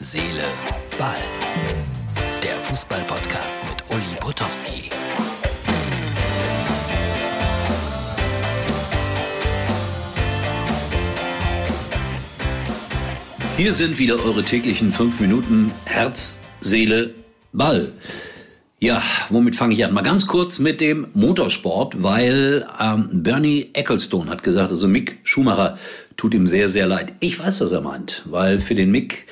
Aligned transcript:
Seele, 0.00 0.44
Ball. 0.96 1.16
Der 2.40 2.56
Fußball-Podcast 2.60 3.58
mit 3.68 3.96
Uli 3.96 4.16
Potowski. 4.20 4.90
Hier 13.56 13.72
sind 13.72 13.98
wieder 13.98 14.24
eure 14.24 14.44
täglichen 14.44 14.92
fünf 14.92 15.18
Minuten 15.18 15.72
Herz, 15.84 16.38
Seele, 16.60 17.12
Ball. 17.52 17.90
Ja, 18.78 19.02
womit 19.30 19.56
fange 19.56 19.74
ich 19.74 19.84
an? 19.84 19.92
Mal 19.92 20.02
ganz 20.02 20.28
kurz 20.28 20.60
mit 20.60 20.80
dem 20.80 21.08
Motorsport, 21.14 22.04
weil 22.04 22.68
ähm, 22.80 23.08
Bernie 23.24 23.70
Ecclestone 23.72 24.30
hat 24.30 24.44
gesagt, 24.44 24.70
also 24.70 24.86
Mick 24.86 25.18
Schumacher 25.24 25.76
tut 26.16 26.34
ihm 26.34 26.46
sehr, 26.46 26.68
sehr 26.68 26.86
leid. 26.86 27.14
Ich 27.18 27.40
weiß, 27.40 27.60
was 27.60 27.72
er 27.72 27.80
meint, 27.80 28.22
weil 28.26 28.58
für 28.58 28.76
den 28.76 28.92
Mick 28.92 29.26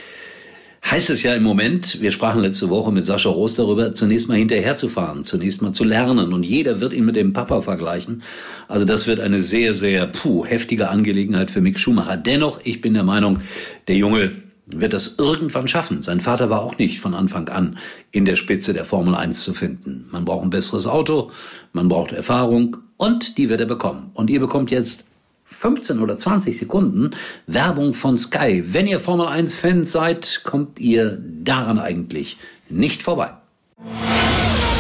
heißt 0.90 1.10
es 1.10 1.22
ja 1.22 1.34
im 1.34 1.42
Moment, 1.42 2.00
wir 2.00 2.10
sprachen 2.10 2.40
letzte 2.40 2.70
Woche 2.70 2.92
mit 2.92 3.04
Sascha 3.04 3.28
Roos 3.28 3.54
darüber, 3.54 3.94
zunächst 3.94 4.28
mal 4.28 4.38
hinterherzufahren, 4.38 5.24
zunächst 5.24 5.60
mal 5.60 5.72
zu 5.72 5.84
lernen 5.84 6.32
und 6.32 6.44
jeder 6.44 6.80
wird 6.80 6.92
ihn 6.92 7.04
mit 7.04 7.16
dem 7.16 7.32
Papa 7.32 7.60
vergleichen. 7.60 8.22
Also 8.68 8.84
das 8.84 9.06
wird 9.06 9.18
eine 9.18 9.42
sehr, 9.42 9.74
sehr 9.74 10.06
puh, 10.06 10.46
heftige 10.46 10.88
Angelegenheit 10.88 11.50
für 11.50 11.60
Mick 11.60 11.78
Schumacher. 11.78 12.16
Dennoch, 12.16 12.60
ich 12.62 12.80
bin 12.80 12.94
der 12.94 13.02
Meinung, 13.02 13.40
der 13.88 13.96
Junge 13.96 14.30
wird 14.66 14.92
das 14.92 15.16
irgendwann 15.18 15.68
schaffen. 15.68 16.02
Sein 16.02 16.20
Vater 16.20 16.50
war 16.50 16.62
auch 16.62 16.78
nicht 16.78 17.00
von 17.00 17.14
Anfang 17.14 17.48
an 17.48 17.78
in 18.10 18.24
der 18.24 18.36
Spitze 18.36 18.72
der 18.72 18.84
Formel 18.84 19.14
1 19.14 19.42
zu 19.42 19.54
finden. 19.54 20.06
Man 20.10 20.24
braucht 20.24 20.44
ein 20.44 20.50
besseres 20.50 20.86
Auto, 20.86 21.30
man 21.72 21.88
braucht 21.88 22.12
Erfahrung 22.12 22.76
und 22.96 23.38
die 23.38 23.48
wird 23.48 23.60
er 23.60 23.66
bekommen. 23.66 24.10
Und 24.14 24.30
ihr 24.30 24.40
bekommt 24.40 24.70
jetzt 24.70 25.06
15 25.46 26.00
oder 26.00 26.18
20 26.18 26.56
Sekunden 26.56 27.10
Werbung 27.46 27.94
von 27.94 28.18
Sky. 28.18 28.62
Wenn 28.66 28.86
ihr 28.86 29.00
Formel 29.00 29.26
1 29.26 29.54
Fans 29.54 29.92
seid, 29.92 30.42
kommt 30.44 30.78
ihr 30.78 31.18
daran 31.20 31.78
eigentlich 31.78 32.36
nicht 32.68 33.02
vorbei. 33.02 33.30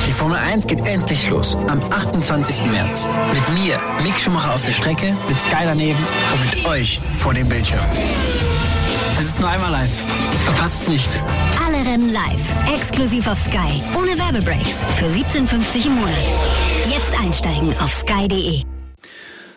Die 0.06 0.12
Formel 0.12 0.38
1 0.38 0.66
geht 0.66 0.84
endlich 0.86 1.28
los. 1.30 1.56
Am 1.68 1.80
28. 1.90 2.66
März. 2.70 3.08
Mit 3.32 3.64
mir, 3.64 3.78
Mick 4.02 4.18
Schumacher 4.18 4.54
auf 4.54 4.64
der 4.64 4.72
Strecke, 4.72 5.14
mit 5.28 5.38
Sky 5.38 5.64
daneben 5.64 5.98
und 6.32 6.56
mit 6.56 6.66
euch 6.66 7.00
vor 7.20 7.34
dem 7.34 7.48
Bildschirm. 7.48 7.80
Es 9.18 9.26
ist 9.26 9.40
nur 9.40 9.48
einmal 9.48 9.70
live. 9.70 10.02
Verpasst 10.44 10.82
es 10.82 10.88
nicht. 10.88 11.20
Alle 11.64 11.78
Rennen 11.90 12.12
live. 12.12 12.74
Exklusiv 12.74 13.26
auf 13.26 13.38
Sky. 13.38 13.82
Ohne 13.98 14.18
Werbebreaks. 14.18 14.84
Für 14.98 15.06
17,50 15.06 15.86
im 15.86 15.94
Monat. 15.94 16.14
Jetzt 16.88 17.18
einsteigen 17.18 17.74
auf 17.80 17.92
sky.de. 17.92 18.75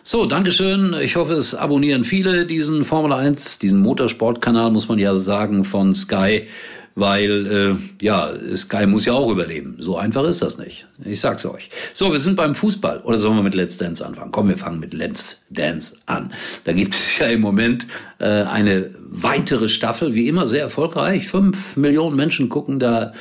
So, 0.02 0.24
Dankeschön. 0.24 0.94
Ich 1.02 1.16
hoffe, 1.16 1.34
es 1.34 1.54
abonnieren 1.54 2.04
viele 2.04 2.46
diesen 2.46 2.84
Formel 2.86 3.12
1, 3.12 3.58
diesen 3.58 3.80
Motorsportkanal, 3.80 4.70
muss 4.70 4.88
man 4.88 4.98
ja 4.98 5.14
sagen, 5.16 5.62
von 5.62 5.92
Sky, 5.94 6.46
weil, 6.94 7.46
äh, 7.46 8.04
ja, 8.04 8.30
Sky 8.56 8.86
muss 8.86 9.04
ja 9.04 9.12
auch 9.12 9.30
überleben. 9.30 9.76
So 9.78 9.98
einfach 9.98 10.24
ist 10.24 10.40
das 10.40 10.56
nicht. 10.56 10.86
Ich 11.04 11.20
sag's 11.20 11.44
euch. 11.44 11.68
So, 11.92 12.10
wir 12.10 12.18
sind 12.18 12.36
beim 12.36 12.54
Fußball. 12.54 13.00
Oder 13.00 13.18
sollen 13.18 13.36
wir 13.36 13.42
mit 13.42 13.52
Let's 13.52 13.76
Dance 13.76 14.04
anfangen? 14.04 14.32
Komm, 14.32 14.48
wir 14.48 14.56
fangen 14.56 14.80
mit 14.80 14.94
Let's 14.94 15.44
Dance 15.50 15.98
an. 16.06 16.32
Da 16.64 16.72
gibt 16.72 16.94
es 16.94 17.18
ja 17.18 17.26
im 17.26 17.42
Moment 17.42 17.86
äh, 18.20 18.24
eine 18.24 18.90
weitere 19.06 19.68
Staffel, 19.68 20.14
wie 20.14 20.28
immer 20.28 20.48
sehr 20.48 20.62
erfolgreich. 20.62 21.28
Fünf 21.28 21.76
Millionen 21.76 22.16
Menschen 22.16 22.48
gucken 22.48 22.78
da 22.78 23.12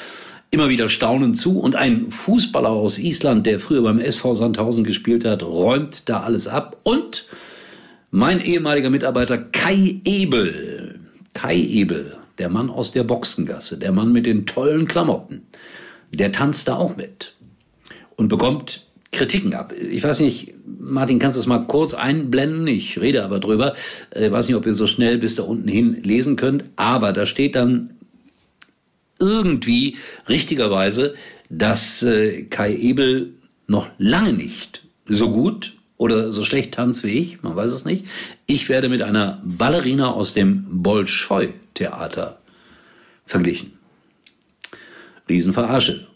immer 0.52 0.69
wieder 0.69 0.89
staunend 0.89 1.38
zu. 1.38 1.59
Und 1.59 1.75
ein 1.75 2.11
Fußballer 2.11 2.69
aus 2.69 3.00
Island, 3.00 3.45
der 3.45 3.59
früher 3.59 3.83
beim 3.83 4.00
SV 4.00 4.33
Sandhausen 4.33 4.83
gespielt 4.83 5.25
hat, 5.25 5.44
räumt 5.44 6.03
da 6.06 6.22
alles 6.22 6.47
ab. 6.47 6.78
Und 6.83 7.25
mein 8.11 8.41
ehemaliger 8.41 8.89
Mitarbeiter 8.89 9.38
Kai 9.38 10.02
Ebel, 10.03 11.00
Kai 11.33 11.58
Ebel, 11.58 12.16
der 12.39 12.50
Mann 12.50 12.69
aus 12.69 12.91
der 12.91 13.03
Boxengasse, 13.03 13.78
der 13.78 13.91
Mann 13.91 14.11
mit 14.11 14.25
den 14.25 14.45
tollen 14.45 14.88
Klamotten, 14.88 15.44
der 16.11 16.31
tanzt 16.31 16.67
da 16.67 16.78
auch 16.78 16.97
mit 16.97 17.36
und 18.16 18.30
bekommt 18.30 18.85
Kritiken 19.12 19.53
ab. 19.53 19.74
Ich 19.74 20.03
weiß 20.03 20.19
nicht, 20.19 20.53
Martin, 20.66 21.19
kannst 21.19 21.35
du 21.35 21.40
es 21.40 21.47
mal 21.47 21.66
kurz 21.66 21.94
einblenden? 21.94 22.68
Ich 22.68 23.00
rede 23.00 23.24
aber 23.24 23.40
drüber. 23.40 23.74
Ich 24.16 24.31
weiß 24.31 24.47
nicht, 24.47 24.56
ob 24.56 24.66
ihr 24.66 24.74
so 24.74 24.88
schnell 24.88 25.18
bis 25.18 25.35
da 25.35 25.44
unten 25.44 25.68
hin 25.68 26.01
lesen 26.03 26.35
könnt, 26.35 26.66
aber 26.75 27.12
da 27.12 27.25
steht 27.25 27.56
dann 27.56 27.91
irgendwie 29.19 29.97
richtigerweise, 30.28 31.16
dass 31.50 32.03
äh, 32.03 32.44
Kai 32.44 32.75
Ebel 32.75 33.34
noch 33.68 33.90
lange 33.97 34.34
nicht 34.34 34.84
so 35.06 35.31
gut 35.31 35.75
oder 35.97 36.31
so 36.31 36.44
schlecht 36.44 36.74
tanzt 36.74 37.03
wie 37.03 37.09
ich, 37.09 37.44
man 37.44 37.56
weiß 37.56 37.72
es 37.72 37.85
nicht. 37.85 38.06
Ich 38.46 38.69
werde 38.69 38.90
mit 38.90 39.02
einer 39.02 39.41
Ballerina 39.44 40.12
aus 40.12 40.34
dem 40.34 40.66
Bolschoi-Theater 40.81 42.40
verglichen. 43.25 43.74
Riesenverarsche. 45.28 46.07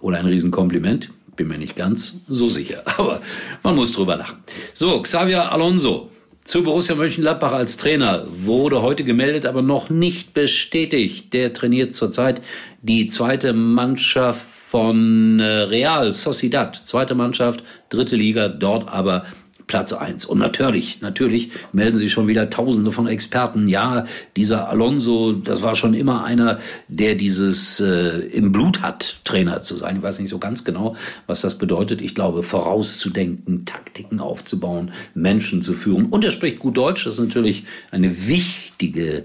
Oder 0.00 0.18
ein 0.18 0.26
Riesenkompliment, 0.26 1.10
bin 1.36 1.48
mir 1.48 1.56
nicht 1.56 1.76
ganz 1.76 2.16
so 2.28 2.48
sicher, 2.48 2.82
aber 2.98 3.22
man 3.62 3.74
muss 3.74 3.92
drüber 3.92 4.16
lachen. 4.16 4.38
So, 4.74 5.00
Xavier 5.00 5.50
Alonso 5.50 6.10
zu 6.44 6.62
Borussia 6.62 6.94
Mönchengladbach 6.94 7.52
als 7.52 7.78
Trainer 7.78 8.24
wurde 8.26 8.82
heute 8.82 9.02
gemeldet, 9.02 9.46
aber 9.46 9.62
noch 9.62 9.88
nicht 9.88 10.34
bestätigt. 10.34 11.32
Der 11.32 11.52
trainiert 11.52 11.94
zurzeit 11.94 12.42
die 12.82 13.06
zweite 13.06 13.54
Mannschaft 13.54 14.42
von 14.42 15.40
äh, 15.40 15.44
Real 15.44 16.12
Sociedad, 16.12 16.76
zweite 16.76 17.14
Mannschaft, 17.14 17.64
dritte 17.88 18.16
Liga, 18.16 18.48
dort 18.48 18.88
aber 18.88 19.24
Platz 19.66 19.92
eins. 19.92 20.26
Und 20.26 20.38
natürlich, 20.38 21.00
natürlich 21.00 21.50
melden 21.72 21.96
sich 21.96 22.12
schon 22.12 22.26
wieder 22.26 22.50
Tausende 22.50 22.92
von 22.92 23.06
Experten. 23.06 23.68
Ja, 23.68 24.06
dieser 24.36 24.68
Alonso, 24.68 25.32
das 25.32 25.62
war 25.62 25.74
schon 25.74 25.94
immer 25.94 26.24
einer, 26.24 26.58
der 26.88 27.14
dieses 27.14 27.80
äh, 27.80 28.18
im 28.32 28.52
Blut 28.52 28.82
hat, 28.82 29.20
Trainer 29.24 29.62
zu 29.62 29.76
sein. 29.76 29.96
Ich 29.96 30.02
weiß 30.02 30.18
nicht 30.18 30.28
so 30.28 30.38
ganz 30.38 30.64
genau, 30.64 30.96
was 31.26 31.40
das 31.40 31.56
bedeutet. 31.56 32.02
Ich 32.02 32.14
glaube, 32.14 32.42
vorauszudenken, 32.42 33.64
Taktiken 33.64 34.20
aufzubauen, 34.20 34.92
Menschen 35.14 35.62
zu 35.62 35.72
führen. 35.72 36.06
Und 36.06 36.24
er 36.24 36.30
spricht 36.30 36.58
gut 36.58 36.76
Deutsch. 36.76 37.04
Das 37.04 37.14
ist 37.14 37.20
natürlich 37.20 37.64
eine 37.90 38.28
wichtige 38.28 39.24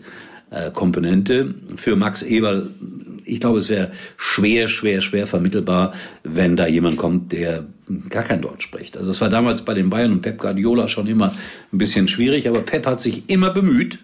äh, 0.52 0.72
Komponente 0.72 1.54
für 1.76 1.96
Max 1.96 2.24
Eberl. 2.24 2.70
Ich 3.30 3.40
glaube, 3.40 3.60
es 3.60 3.70
wäre 3.70 3.92
schwer, 4.18 4.68
schwer, 4.68 5.02
schwer 5.02 5.28
vermittelbar, 5.28 5.94
wenn 6.24 6.56
da 6.56 6.68
jemand 6.68 6.98
kommt, 6.98 7.32
der 7.32 7.66
gar 8.10 8.24
kein 8.24 8.42
Deutsch 8.42 8.64
spricht. 8.64 8.98
Also 8.98 9.12
es 9.12 9.22
war 9.22 9.30
damals 9.30 9.64
bei 9.64 9.74
den 9.74 9.90
Bayern 9.90 10.12
und 10.12 10.22
Pep 10.22 10.38
Guardiola 10.38 10.88
schon 10.88 11.08
immer 11.08 11.34
ein 11.72 11.78
bisschen 11.78 12.08
schwierig, 12.08 12.48
aber 12.48 12.62
Pep 12.62 12.86
hat 12.86 13.00
sich 13.00 13.30
immer 13.30 13.52
bemüht, 13.52 14.00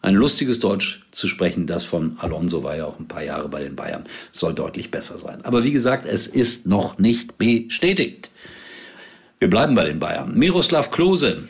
ein 0.00 0.14
lustiges 0.14 0.60
Deutsch 0.60 1.02
zu 1.10 1.28
sprechen. 1.28 1.66
Das 1.66 1.84
von 1.84 2.16
Alonso 2.18 2.62
war 2.62 2.76
ja 2.76 2.86
auch 2.86 2.98
ein 2.98 3.08
paar 3.08 3.24
Jahre 3.24 3.48
bei 3.48 3.62
den 3.62 3.76
Bayern, 3.76 4.04
soll 4.32 4.54
deutlich 4.54 4.90
besser 4.90 5.18
sein. 5.18 5.44
Aber 5.44 5.64
wie 5.64 5.72
gesagt, 5.72 6.06
es 6.06 6.26
ist 6.26 6.66
noch 6.66 6.98
nicht 6.98 7.38
bestätigt. 7.38 8.30
Wir 9.38 9.50
bleiben 9.50 9.74
bei 9.74 9.84
den 9.84 9.98
Bayern. 9.98 10.36
Miroslav 10.36 10.90
Klose 10.90 11.44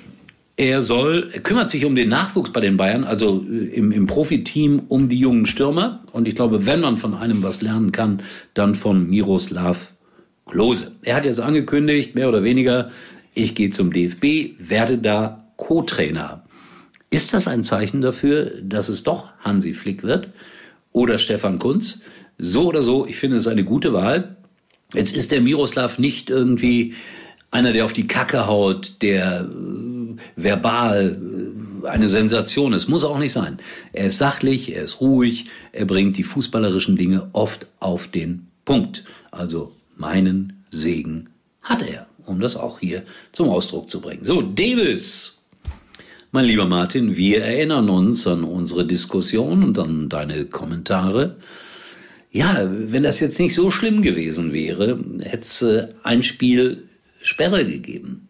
er 0.58 0.82
soll, 0.82 1.30
er 1.32 1.38
kümmert 1.40 1.70
sich 1.70 1.84
um 1.84 1.94
den 1.94 2.08
Nachwuchs 2.08 2.52
bei 2.52 2.60
den 2.60 2.76
Bayern, 2.76 3.04
also 3.04 3.46
äh, 3.48 3.76
im, 3.76 3.92
im 3.92 4.06
Profiteam 4.06 4.82
um 4.88 5.08
die 5.08 5.18
jungen 5.18 5.46
Stürmer. 5.46 6.02
Und 6.12 6.26
ich 6.26 6.34
glaube, 6.34 6.66
wenn 6.66 6.80
man 6.80 6.98
von 6.98 7.14
einem 7.14 7.42
was 7.44 7.62
lernen 7.62 7.92
kann, 7.92 8.22
dann 8.54 8.74
von 8.74 9.08
Miroslav 9.08 9.92
Klose. 10.46 10.96
Er 11.02 11.14
hat 11.14 11.26
jetzt 11.26 11.40
angekündigt, 11.40 12.14
mehr 12.14 12.28
oder 12.28 12.42
weniger, 12.42 12.90
ich 13.34 13.54
gehe 13.54 13.70
zum 13.70 13.92
DFB, 13.92 14.58
werde 14.58 14.98
da 14.98 15.44
Co-Trainer. 15.56 16.42
Ist 17.08 17.34
das 17.34 17.46
ein 17.46 17.62
Zeichen 17.62 18.00
dafür, 18.00 18.52
dass 18.62 18.88
es 18.88 19.04
doch 19.04 19.28
Hansi 19.40 19.74
Flick 19.74 20.02
wird 20.02 20.30
oder 20.92 21.18
Stefan 21.18 21.58
Kunz? 21.58 22.02
So 22.36 22.66
oder 22.66 22.82
so, 22.82 23.06
ich 23.06 23.16
finde 23.16 23.36
es 23.36 23.46
eine 23.46 23.64
gute 23.64 23.92
Wahl. 23.92 24.36
Jetzt 24.92 25.14
ist 25.14 25.30
der 25.30 25.40
Miroslav 25.40 25.98
nicht 25.98 26.30
irgendwie 26.30 26.94
einer, 27.50 27.72
der 27.72 27.84
auf 27.84 27.92
die 27.92 28.06
Kacke 28.06 28.46
haut, 28.46 29.02
der 29.02 29.40
äh, 29.40 29.87
verbal 30.36 31.18
äh, 31.84 31.86
eine 31.86 32.08
Sensation 32.08 32.72
ist. 32.72 32.88
Muss 32.88 33.04
auch 33.04 33.18
nicht 33.18 33.32
sein. 33.32 33.58
Er 33.92 34.06
ist 34.06 34.18
sachlich, 34.18 34.74
er 34.74 34.84
ist 34.84 35.00
ruhig, 35.00 35.46
er 35.72 35.84
bringt 35.84 36.16
die 36.16 36.24
fußballerischen 36.24 36.96
Dinge 36.96 37.28
oft 37.32 37.66
auf 37.80 38.08
den 38.08 38.48
Punkt. 38.64 39.04
Also 39.30 39.72
meinen 39.96 40.64
Segen 40.70 41.30
hat 41.62 41.82
er, 41.82 42.06
um 42.26 42.40
das 42.40 42.56
auch 42.56 42.80
hier 42.80 43.04
zum 43.32 43.48
Ausdruck 43.48 43.90
zu 43.90 44.00
bringen. 44.00 44.24
So, 44.24 44.42
Davis. 44.42 45.34
Mein 46.30 46.44
lieber 46.44 46.66
Martin, 46.66 47.16
wir 47.16 47.42
erinnern 47.42 47.88
uns 47.88 48.26
an 48.26 48.44
unsere 48.44 48.86
Diskussion 48.86 49.64
und 49.64 49.78
an 49.78 50.10
deine 50.10 50.44
Kommentare. 50.44 51.36
Ja, 52.30 52.68
wenn 52.70 53.02
das 53.02 53.20
jetzt 53.20 53.40
nicht 53.40 53.54
so 53.54 53.70
schlimm 53.70 54.02
gewesen 54.02 54.52
wäre, 54.52 55.02
hätte 55.20 55.38
es 55.38 55.62
äh, 55.62 55.88
ein 56.02 56.22
Spiel 56.22 56.84
Sperre 57.22 57.64
gegeben. 57.64 58.28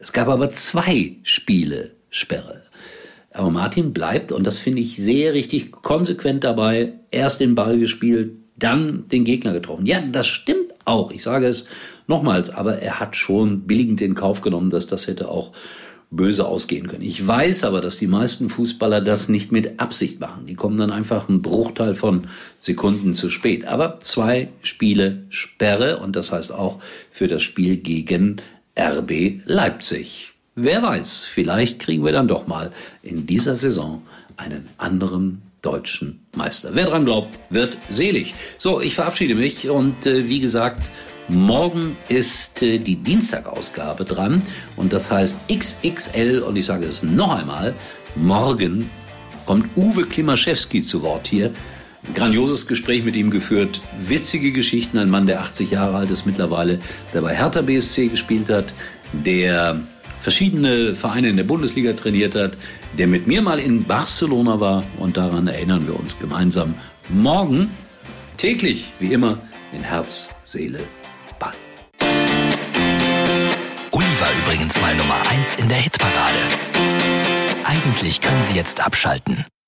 Es 0.00 0.12
gab 0.12 0.28
aber 0.28 0.48
zwei 0.48 1.16
Spiele 1.22 1.92
Sperre. 2.08 2.62
Aber 3.32 3.50
Martin 3.50 3.92
bleibt, 3.92 4.32
und 4.32 4.44
das 4.44 4.56
finde 4.56 4.80
ich 4.80 4.96
sehr 4.96 5.34
richtig 5.34 5.70
konsequent 5.70 6.42
dabei, 6.42 6.94
erst 7.10 7.40
den 7.40 7.54
Ball 7.54 7.78
gespielt, 7.78 8.32
dann 8.58 9.06
den 9.08 9.24
Gegner 9.24 9.52
getroffen. 9.52 9.86
Ja, 9.86 10.00
das 10.00 10.26
stimmt 10.26 10.72
auch. 10.86 11.10
Ich 11.10 11.22
sage 11.22 11.46
es 11.46 11.68
nochmals, 12.06 12.50
aber 12.50 12.78
er 12.78 12.98
hat 12.98 13.14
schon 13.14 13.66
billigend 13.66 14.00
in 14.00 14.14
Kauf 14.14 14.40
genommen, 14.40 14.70
dass 14.70 14.86
das 14.86 15.06
hätte 15.06 15.28
auch 15.28 15.52
böse 16.10 16.46
ausgehen 16.46 16.88
können. 16.88 17.04
Ich 17.04 17.24
weiß 17.24 17.62
aber, 17.64 17.80
dass 17.80 17.98
die 17.98 18.08
meisten 18.08 18.48
Fußballer 18.48 19.00
das 19.00 19.28
nicht 19.28 19.52
mit 19.52 19.78
Absicht 19.78 20.18
machen. 20.18 20.46
Die 20.46 20.54
kommen 20.54 20.76
dann 20.76 20.90
einfach 20.90 21.28
einen 21.28 21.42
Bruchteil 21.42 21.94
von 21.94 22.26
Sekunden 22.58 23.14
zu 23.14 23.30
spät. 23.30 23.66
Aber 23.66 24.00
zwei 24.00 24.48
Spiele 24.62 25.24
Sperre 25.28 25.98
und 25.98 26.16
das 26.16 26.32
heißt 26.32 26.52
auch 26.52 26.80
für 27.12 27.28
das 27.28 27.42
Spiel 27.42 27.76
gegen 27.76 28.40
RB 28.78 29.40
Leipzig. 29.44 30.32
Wer 30.54 30.82
weiß, 30.82 31.24
vielleicht 31.24 31.78
kriegen 31.78 32.04
wir 32.04 32.12
dann 32.12 32.28
doch 32.28 32.46
mal 32.46 32.70
in 33.02 33.26
dieser 33.26 33.56
Saison 33.56 34.02
einen 34.36 34.68
anderen 34.78 35.42
deutschen 35.62 36.20
Meister. 36.34 36.70
Wer 36.74 36.86
dran 36.86 37.04
glaubt, 37.04 37.38
wird 37.50 37.76
selig. 37.90 38.34
So, 38.58 38.80
ich 38.80 38.94
verabschiede 38.94 39.34
mich 39.34 39.68
und 39.68 40.06
äh, 40.06 40.28
wie 40.28 40.40
gesagt, 40.40 40.90
morgen 41.28 41.96
ist 42.08 42.62
äh, 42.62 42.78
die 42.78 42.96
Dienstagausgabe 42.96 44.04
dran 44.04 44.42
und 44.76 44.92
das 44.92 45.10
heißt 45.10 45.36
XXL 45.52 46.40
und 46.46 46.56
ich 46.56 46.66
sage 46.66 46.86
es 46.86 47.02
noch 47.02 47.38
einmal, 47.38 47.74
morgen 48.16 48.90
kommt 49.46 49.66
Uwe 49.76 50.04
Klimaschewski 50.04 50.82
zu 50.82 51.02
Wort 51.02 51.26
hier. 51.26 51.52
Grandioses 52.14 52.66
Gespräch 52.66 53.04
mit 53.04 53.14
ihm 53.14 53.30
geführt, 53.30 53.80
witzige 54.02 54.52
Geschichten, 54.52 54.98
ein 54.98 55.10
Mann, 55.10 55.26
der 55.26 55.40
80 55.40 55.70
Jahre 55.70 55.96
alt 55.96 56.10
ist 56.10 56.26
mittlerweile, 56.26 56.80
der 57.12 57.20
bei 57.20 57.36
Hertha 57.36 57.62
BSC 57.62 58.08
gespielt 58.08 58.48
hat, 58.48 58.72
der 59.12 59.80
verschiedene 60.20 60.94
Vereine 60.94 61.28
in 61.28 61.36
der 61.36 61.44
Bundesliga 61.44 61.92
trainiert 61.92 62.34
hat, 62.34 62.56
der 62.98 63.06
mit 63.06 63.26
mir 63.26 63.42
mal 63.42 63.58
in 63.58 63.84
Barcelona 63.84 64.60
war 64.60 64.84
und 64.98 65.16
daran 65.16 65.46
erinnern 65.46 65.86
wir 65.86 65.98
uns 65.98 66.18
gemeinsam 66.18 66.74
morgen 67.08 67.70
täglich, 68.36 68.92
wie 68.98 69.12
immer, 69.12 69.38
in 69.72 69.82
Herz, 69.82 70.30
Seele, 70.44 70.80
Ball. 71.38 71.54
Uli 73.92 74.20
war 74.20 74.28
übrigens 74.42 74.80
mal 74.80 74.94
Nummer 74.94 75.20
1 75.28 75.56
in 75.56 75.68
der 75.68 75.78
Hitparade. 75.78 76.38
Eigentlich 77.64 78.20
können 78.20 78.42
Sie 78.42 78.54
jetzt 78.54 78.84
abschalten. 78.84 79.44